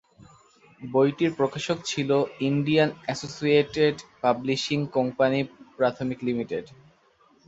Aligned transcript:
বইটির 0.81 1.31
প্রকাশক 1.35 1.77
ছিল 1.85 2.09
Indian 2.49 2.89
Associated 3.05 3.95
Publishing 4.21 4.79
Co 4.87 5.05
Pvt 5.77 5.95
লিঃ। 6.25 6.39